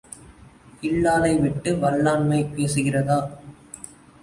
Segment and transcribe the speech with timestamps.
[0.81, 3.19] இல்லாளை விட்டு வல்லாண்மை பேசுகிறதா?